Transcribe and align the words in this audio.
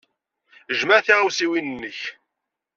Jmeɛ 0.79 0.99
tiɣawsiwin-nnek. 1.05 1.99